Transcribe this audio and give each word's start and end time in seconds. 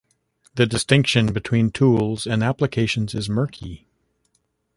The 0.55 0.65
distinction 0.65 1.31
between 1.31 1.69
tools 1.69 2.25
and 2.25 2.41
applications 2.41 3.13
is 3.13 3.29
murky. 3.29 3.85